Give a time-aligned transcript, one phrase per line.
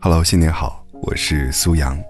[0.00, 2.00] Hello，新年好，我是苏阳。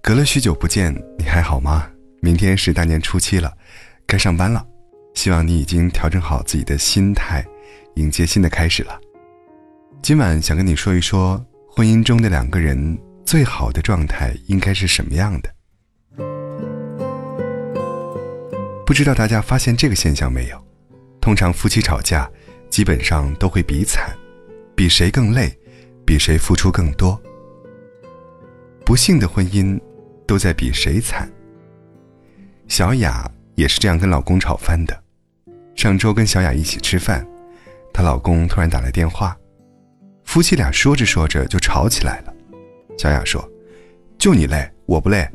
[0.00, 1.90] 隔了许久不见，你还好吗？
[2.20, 3.52] 明天是大年初七了，
[4.06, 4.64] 该上班了。
[5.12, 7.44] 希望你已经调整好自己的心态，
[7.96, 8.96] 迎接新的开始了。
[10.02, 15.52] 今晚想跟你说一说，婚姻中的两个人最好的状态应该是什么样的？
[18.86, 20.64] 不知道大家发现这个现象没有？
[21.20, 22.30] 通常夫妻吵架，
[22.70, 24.16] 基本上都会比惨，
[24.76, 25.58] 比谁更累。
[26.04, 27.20] 比谁付出更多。
[28.84, 29.80] 不幸的婚姻，
[30.26, 31.30] 都在比谁惨。
[32.68, 35.02] 小雅也是这样跟老公吵翻的。
[35.74, 37.26] 上周跟小雅一起吃饭，
[37.92, 39.36] 她老公突然打来电话，
[40.24, 42.32] 夫妻俩说着说着就吵起来了。
[42.96, 43.46] 小雅说
[44.16, 45.28] ：“就你累，我不累，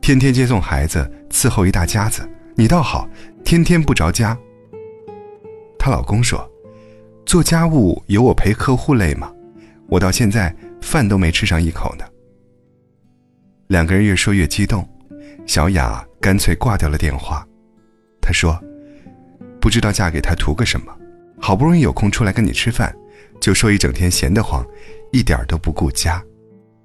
[0.00, 3.08] 天天接送孩子，伺候一大家子，你倒好，
[3.44, 4.36] 天天不着家。”
[5.78, 6.50] 她老公说
[7.24, 9.32] ：“做家务有我陪客户累吗？”
[9.88, 12.04] 我到现在饭都没吃上一口呢。
[13.68, 14.86] 两个人越说越激动，
[15.46, 17.46] 小雅干脆挂掉了电话。
[18.20, 18.58] 她说
[19.60, 20.94] ：“不知道嫁给他图个什么，
[21.40, 22.94] 好不容易有空出来跟你吃饭，
[23.40, 24.62] 就说一整天闲得慌，
[25.10, 26.22] 一点都不顾家。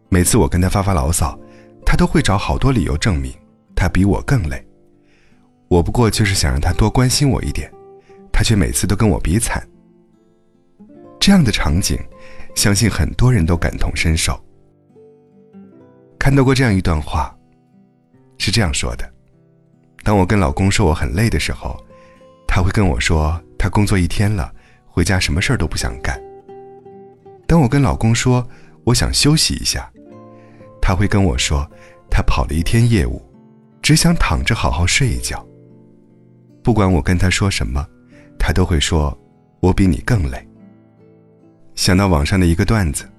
[0.07, 1.37] 每次我跟他发发牢骚，
[1.85, 3.33] 他都会找好多理由证明
[3.75, 4.65] 他比我更累。
[5.67, 7.69] 我不过就是想让他多关心我一点，
[8.31, 9.61] 他却每次都跟我比惨。
[11.19, 11.99] 这样的场景。”
[12.55, 14.39] 相信很多人都感同身受。
[16.19, 17.35] 看到过这样一段话，
[18.37, 19.09] 是这样说的：
[20.03, 21.77] 当我跟老公说我很累的时候，
[22.47, 24.53] 他会跟我说他工作一天了，
[24.85, 26.21] 回家什么事儿都不想干。
[27.47, 28.47] 当我跟老公说
[28.83, 29.91] 我想休息一下，
[30.81, 31.69] 他会跟我说
[32.09, 33.21] 他跑了一天业务，
[33.81, 35.45] 只想躺着好好睡一觉。
[36.63, 37.85] 不管我跟他说什么，
[38.39, 39.17] 他都会说
[39.59, 40.47] 我比你更累。
[41.75, 43.09] 想到网上的一个段子，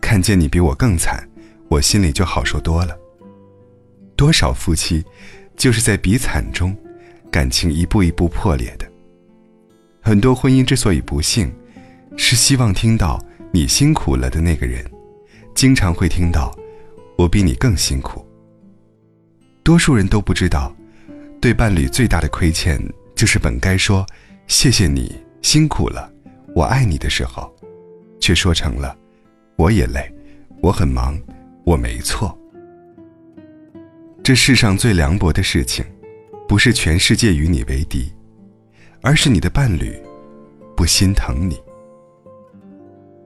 [0.00, 1.28] 看见你比我更惨，
[1.68, 2.96] 我心里就好受多了。
[4.16, 5.04] 多少夫妻，
[5.56, 6.76] 就是在比惨中，
[7.30, 8.86] 感情一步一步破裂的。
[10.00, 11.52] 很多婚姻之所以不幸，
[12.16, 14.84] 是希望听到你辛苦了的那个人，
[15.54, 16.56] 经常会听到
[17.16, 18.24] 我比你更辛苦。
[19.62, 20.74] 多数人都不知道，
[21.40, 22.80] 对伴侣最大的亏欠，
[23.14, 24.06] 就是本该说
[24.46, 26.10] 谢谢你辛苦了，
[26.54, 27.52] 我爱你的时候。
[28.20, 28.96] 却说成了，
[29.56, 30.12] 我也累，
[30.60, 31.18] 我很忙，
[31.64, 32.36] 我没错。
[34.22, 35.84] 这世上最凉薄的事情，
[36.46, 38.12] 不是全世界与你为敌，
[39.02, 40.00] 而是你的伴侣
[40.76, 41.60] 不心疼你。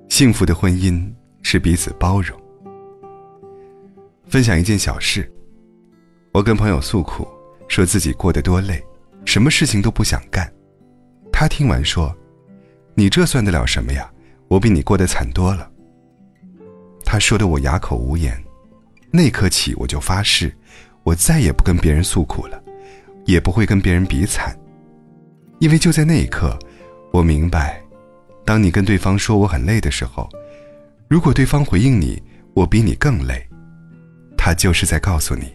[0.08, 1.12] 幸福的婚姻
[1.42, 2.40] 是彼此包容。
[4.26, 5.30] 分享一件小事，
[6.32, 7.26] 我跟朋友诉苦，
[7.68, 8.82] 说自己过得多累，
[9.24, 10.50] 什么事情都不想干。
[11.32, 12.16] 他听完说
[12.94, 14.08] ：“你这算得了什么呀？”
[14.48, 15.70] 我比你过得惨多了。
[17.04, 18.42] 他说的我哑口无言，
[19.10, 20.54] 那一刻起我就发誓，
[21.02, 22.62] 我再也不跟别人诉苦了，
[23.26, 24.58] 也不会跟别人比惨。
[25.60, 26.58] 因为就在那一刻，
[27.12, 27.80] 我明白，
[28.44, 30.28] 当你跟对方说我很累的时候，
[31.08, 32.20] 如果对方回应你
[32.54, 33.46] 我比你更累，
[34.36, 35.54] 他就是在告诉你，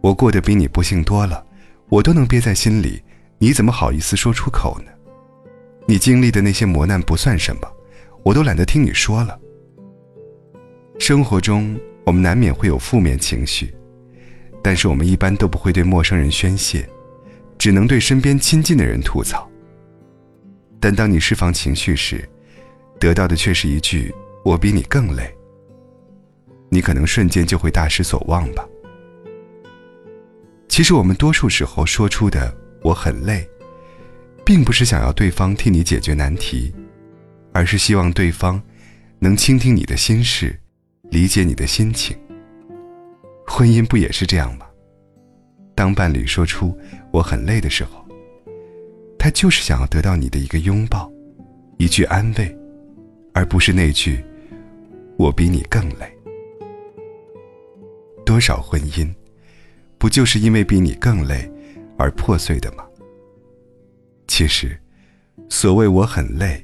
[0.00, 1.44] 我过得比你不幸多了，
[1.88, 3.02] 我都能憋在心里，
[3.38, 4.92] 你怎么好意思说出口呢？
[5.86, 7.62] 你经历的那些磨难不算什么。
[8.22, 9.38] 我都懒得听你说了。
[10.98, 13.74] 生活中，我们难免会有负面情绪，
[14.62, 16.88] 但是我们一般都不会对陌生人宣泄，
[17.56, 19.48] 只能对身边亲近的人吐槽。
[20.78, 22.28] 但当你释放情绪时，
[22.98, 24.14] 得到的却是一句
[24.44, 25.34] “我比你更累”，
[26.68, 28.66] 你可能瞬间就会大失所望吧。
[30.68, 33.48] 其实，我们多数时候说出的“我很累”，
[34.44, 36.72] 并不是想要对方替你解决难题。
[37.52, 38.62] 而是希望对方
[39.18, 40.58] 能倾听你的心事，
[41.10, 42.16] 理解你的心情。
[43.46, 44.66] 婚姻不也是这样吗？
[45.74, 46.78] 当伴侣说出
[47.10, 48.06] “我很累”的时候，
[49.18, 51.10] 他就是想要得到你的一个拥抱，
[51.78, 52.56] 一句安慰，
[53.34, 54.24] 而不是那句
[55.18, 56.16] “我比你更累”。
[58.24, 59.12] 多少婚姻，
[59.98, 61.50] 不就是因为比你更累
[61.98, 62.84] 而破碎的吗？
[64.28, 64.80] 其实，
[65.48, 66.62] 所谓“我很累”。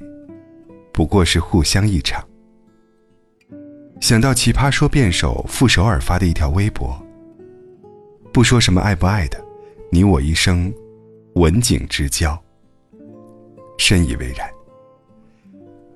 [0.97, 2.27] 不过是互相一场。
[4.01, 6.99] 想到奇葩说辩手傅首尔发的一条微博，
[8.33, 9.39] 不说什么爱不爱的，
[9.91, 10.73] 你我一生，
[11.35, 12.35] 文景之交。
[13.77, 14.49] 深以为然。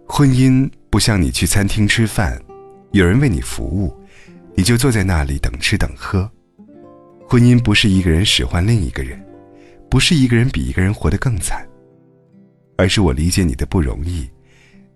[0.05, 2.39] 婚姻不像你去餐厅吃饭，
[2.91, 3.91] 有人为你服务，
[4.53, 6.29] 你就坐在那里等吃等喝。
[7.27, 9.19] 婚姻不是一个人使唤另一个人，
[9.89, 11.67] 不是一个人比一个人活得更惨，
[12.77, 14.29] 而是我理解你的不容易。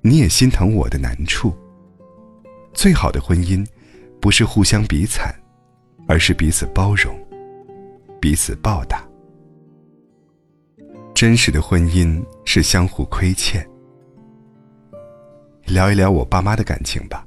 [0.05, 1.51] 你也心疼我的难处，
[2.75, 3.65] 最好的婚姻，
[4.21, 5.33] 不是互相比惨，
[6.07, 7.17] 而是彼此包容，
[8.21, 9.03] 彼此报答。
[11.15, 13.67] 真实的婚姻是相互亏欠。
[15.65, 17.25] 聊一聊我爸妈的感情吧。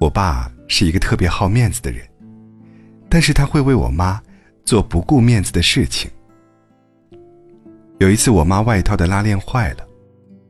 [0.00, 2.02] 我爸是一个特别好面子的人，
[3.10, 4.18] 但是他会为我妈
[4.64, 6.10] 做不顾面子的事情。
[7.98, 9.86] 有一次，我妈外套的拉链坏了，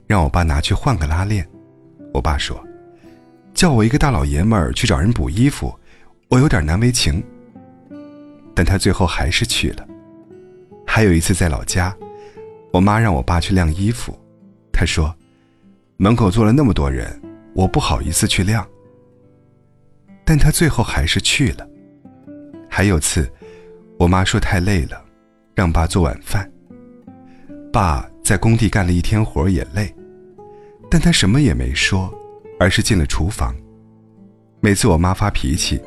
[0.09, 1.47] 让我爸拿去换个拉链。
[2.15, 2.61] 我爸说
[3.55, 5.73] ：“叫我一个大老爷们儿去找人补衣服，
[6.29, 7.23] 我有点难为情。”
[8.57, 9.87] 但他最后还是去了。
[10.87, 11.95] 还有一次在老家，
[12.73, 14.19] 我妈让我爸去晾衣服，
[14.73, 15.15] 他说
[15.99, 17.21] ：“门口坐了那么多人，
[17.55, 18.67] 我不好意思去晾。”
[20.25, 21.69] 但他最后还是去了。
[22.69, 23.31] 还有次，
[23.99, 25.05] 我妈说太累了，
[25.55, 26.51] 让爸做晚饭。
[27.71, 29.95] 爸在工地干了一天活也累，
[30.91, 32.13] 但他什么也没说，
[32.59, 33.55] 而是进了厨房。
[34.61, 35.81] 每次我妈发脾气，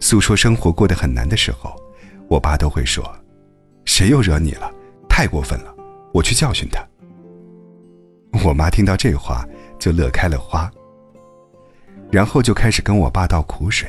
[0.00, 1.74] 诉说生活过得很难的时候，
[2.28, 3.04] 我爸都会说
[3.86, 4.70] ：“谁又惹你了？
[5.08, 5.74] 太过分了，
[6.12, 6.86] 我去教训他。”
[8.44, 9.46] 我妈听到这话
[9.78, 10.70] 就乐开了花。
[12.10, 13.88] 然后就开始跟我爸倒苦水，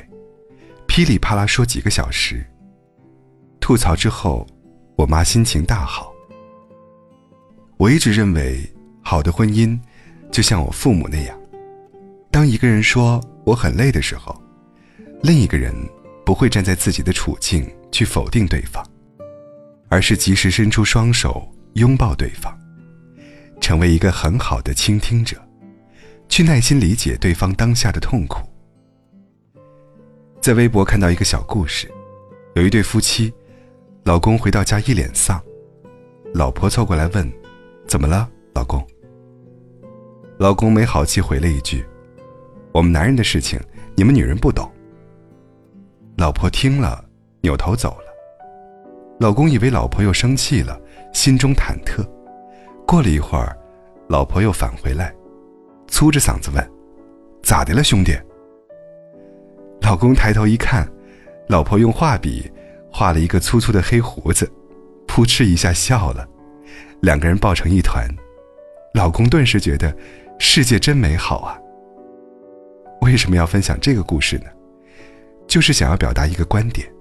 [0.87, 2.45] 噼里啪啦说几个小时。
[3.59, 4.45] 吐槽之后，
[4.97, 6.13] 我妈心情大好。
[7.77, 8.61] 我一直认为，
[9.01, 9.79] 好的婚姻
[10.31, 11.37] 就像我父母那样，
[12.31, 14.39] 当一个人说我很累的时候，
[15.23, 15.73] 另一个人
[16.25, 18.83] 不会站在自己的处境去否定对方，
[19.89, 22.57] 而是及时伸出双手拥抱对方，
[23.59, 25.35] 成为一个很好的倾听者。
[26.31, 28.47] 去耐心理解对方当下的痛苦。
[30.39, 31.91] 在微博看到一个小故事，
[32.53, 33.33] 有一对夫妻，
[34.03, 35.41] 老公回到家一脸丧，
[36.35, 37.27] 老婆凑过来问
[37.89, 38.87] ：“怎么了，老公？”
[40.39, 41.85] 老公没好气回了一句
[42.71, 43.59] ：“我们男人的事情，
[43.93, 44.71] 你们女人不懂。”
[46.15, 47.03] 老婆听了，
[47.41, 48.05] 扭头走了。
[49.19, 50.79] 老公以为老婆又生气了，
[51.11, 52.07] 心中忐忑。
[52.87, 53.53] 过了一会儿，
[54.07, 55.13] 老婆又返回来。
[55.89, 56.71] 粗着嗓子问
[57.43, 58.17] ：“咋的了，兄弟？”
[59.83, 60.89] 老公抬头一看，
[61.49, 62.49] 老婆用画笔
[62.89, 64.49] 画了一个粗粗的黑胡子，
[65.05, 66.25] 扑哧一下笑了，
[67.01, 68.07] 两个人抱成一团。
[68.93, 69.95] 老公顿时觉得
[70.39, 71.59] 世界真美好啊！
[73.01, 74.45] 为什么要分享这个故事呢？
[75.47, 76.91] 就是想要表达一个观点：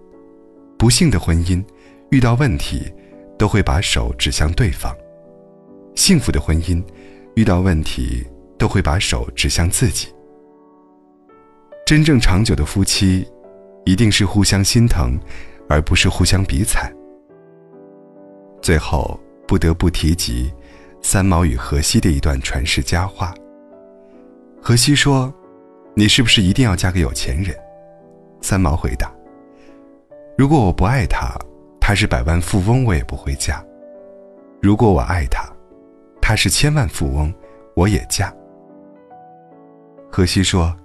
[0.77, 1.65] 不幸的婚姻
[2.11, 2.93] 遇到问题
[3.39, 4.95] 都会把手指向对方，
[5.95, 6.85] 幸福的婚姻
[7.35, 8.27] 遇到问题。
[8.59, 10.09] 都会把手指向自己。
[11.87, 13.25] 真正长久的夫妻，
[13.85, 15.17] 一定是互相心疼，
[15.69, 16.93] 而不是互相比惨。
[18.61, 20.53] 最后不得不提及
[21.01, 23.35] 三毛与荷西的一段传世佳话。
[24.61, 25.33] 荷西说
[25.95, 27.57] ：“你是不是一定要嫁给有钱人？”
[28.43, 29.11] 三毛回答
[30.37, 31.35] ：“如果我不爱他，
[31.81, 33.65] 他是百万富翁，我也不会嫁；
[34.61, 35.49] 如果我爱他，
[36.21, 37.33] 他是千万富翁，
[37.75, 38.33] 我也嫁。”
[40.11, 40.77] 荷西说：“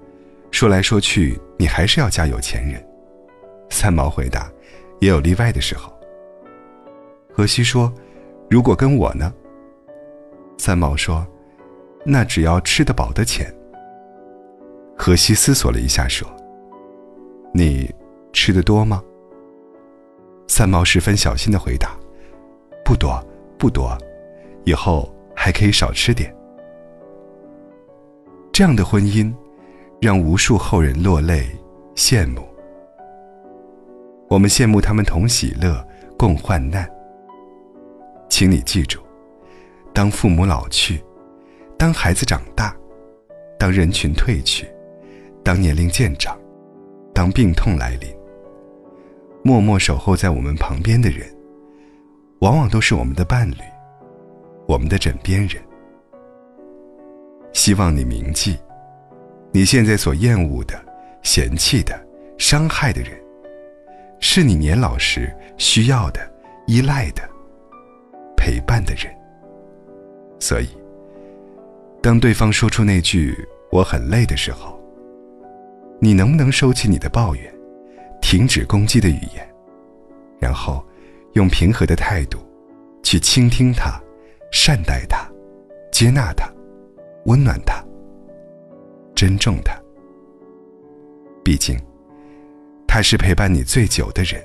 [0.51, 2.81] 说来说去，你还是要嫁有钱人。”
[3.69, 4.49] 三毛回答
[5.01, 5.91] ：“也有例外的时候。”
[7.33, 7.91] 荷西说
[8.49, 9.33] ：“如果跟我呢？”
[10.65, 11.27] 三毛说
[12.07, 13.53] ：“那只要吃得饱的钱。”
[14.97, 16.25] 荷西思索了一下说
[17.53, 17.93] ：“你
[18.31, 19.03] 吃的多吗？”
[20.47, 21.97] 三毛十分小心的回答
[22.85, 23.21] ：“不多，
[23.59, 23.97] 不多，
[24.63, 26.33] 以后还可以少吃点。”
[28.53, 29.35] 这样的婚姻，
[29.99, 31.45] 让无数后人落泪
[31.93, 32.41] 羡慕。
[34.29, 35.85] 我们羡慕他们同喜乐，
[36.17, 36.89] 共患难。
[38.29, 39.01] 请你记住，
[39.93, 40.99] 当父母老去，
[41.77, 42.75] 当孩子长大，
[43.59, 44.67] 当人群退去，
[45.43, 46.35] 当年龄渐长，
[47.13, 48.09] 当病痛来临，
[49.43, 51.27] 默默守候在我们旁边的人，
[52.39, 53.57] 往往都是我们的伴侣，
[54.67, 55.61] 我们的枕边人。
[57.53, 58.57] 希望你铭记，
[59.51, 60.73] 你现在所厌恶的、
[61.21, 61.93] 嫌弃的、
[62.39, 63.11] 伤害的人，
[64.19, 66.19] 是你年老时需要的、
[66.65, 67.21] 依赖的、
[68.35, 69.13] 陪伴的人。
[70.43, 70.67] 所以，
[72.01, 73.33] 当对方说出那句
[73.71, 74.77] “我很累”的时候，
[76.01, 77.49] 你能不能收起你的抱怨，
[78.21, 79.49] 停止攻击的语言，
[80.41, 80.85] 然后
[81.31, 82.39] 用平和的态度
[83.03, 83.97] 去倾听他、
[84.51, 85.25] 善待他、
[85.93, 86.45] 接纳他？
[87.23, 87.81] 温暖他，
[89.15, 89.73] 珍重他。
[91.41, 91.79] 毕竟，
[92.85, 94.43] 他是陪伴你最久的人，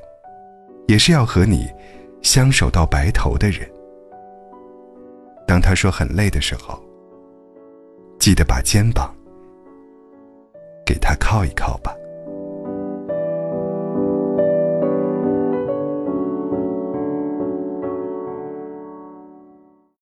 [0.87, 1.69] 也是要和你
[2.23, 3.69] 相守到白头的人。
[5.49, 6.79] 当他说很累的时候，
[8.19, 9.11] 记得把肩膀
[10.85, 11.43] 给他靠。
[11.43, 11.98] 一靠吧。